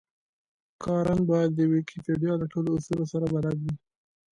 کارن 0.83 1.19
بايد 1.29 1.51
د 1.55 1.59
ويکيپېډيا 1.71 2.33
له 2.41 2.45
ټولو 2.51 2.69
اصولو 2.77 3.05
سره 3.13 3.25
بلد 3.33 3.57
وي. 3.63 3.73